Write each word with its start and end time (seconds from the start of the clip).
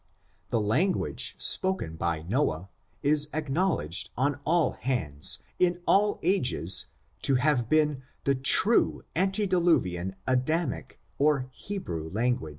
^ 0.47 0.49
The 0.49 0.59
language 0.59 1.35
spoken 1.37 1.95
by 1.95 2.23
Noah, 2.23 2.69
is 3.03 3.29
acknowledged 3.35 4.09
on 4.17 4.39
all 4.45 4.71
hands, 4.71 5.43
in 5.59 5.79
all 5.85 6.17
ages, 6.23 6.87
to 7.21 7.35
have 7.35 7.69
been 7.69 8.01
the 8.23 8.33
true 8.33 9.03
Ante^ 9.15 9.47
diluvian 9.47 10.15
Adamic 10.25 10.99
or 11.19 11.49
Hebrew 11.51 12.09
language. 12.09 12.49